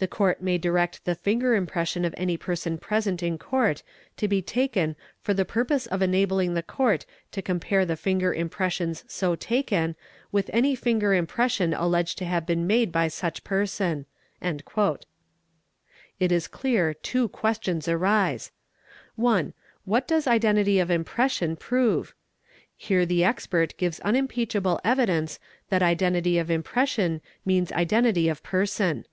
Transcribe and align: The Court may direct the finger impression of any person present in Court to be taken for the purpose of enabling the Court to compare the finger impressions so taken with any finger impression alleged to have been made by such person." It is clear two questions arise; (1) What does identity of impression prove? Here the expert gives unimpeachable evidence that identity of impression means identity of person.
The 0.00 0.08
Court 0.08 0.42
may 0.42 0.58
direct 0.58 1.04
the 1.04 1.14
finger 1.14 1.54
impression 1.54 2.04
of 2.04 2.12
any 2.18 2.36
person 2.36 2.76
present 2.78 3.22
in 3.22 3.38
Court 3.38 3.84
to 4.16 4.26
be 4.26 4.42
taken 4.42 4.96
for 5.20 5.32
the 5.32 5.44
purpose 5.44 5.86
of 5.86 6.02
enabling 6.02 6.54
the 6.54 6.64
Court 6.64 7.06
to 7.30 7.40
compare 7.40 7.86
the 7.86 7.94
finger 7.94 8.34
impressions 8.34 9.04
so 9.06 9.36
taken 9.36 9.94
with 10.32 10.50
any 10.52 10.74
finger 10.74 11.14
impression 11.14 11.72
alleged 11.72 12.18
to 12.18 12.24
have 12.24 12.44
been 12.44 12.66
made 12.66 12.90
by 12.90 13.06
such 13.06 13.44
person." 13.44 14.06
It 14.40 14.66
is 16.32 16.48
clear 16.48 16.92
two 16.94 17.28
questions 17.28 17.86
arise; 17.86 18.50
(1) 19.14 19.54
What 19.84 20.08
does 20.08 20.26
identity 20.26 20.80
of 20.80 20.90
impression 20.90 21.54
prove? 21.54 22.12
Here 22.76 23.06
the 23.06 23.22
expert 23.22 23.76
gives 23.76 24.00
unimpeachable 24.00 24.80
evidence 24.84 25.38
that 25.68 25.84
identity 25.84 26.38
of 26.38 26.50
impression 26.50 27.20
means 27.44 27.70
identity 27.70 28.28
of 28.28 28.42
person. 28.42 29.06